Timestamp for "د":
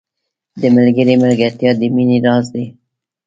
0.61-0.63, 1.79-1.81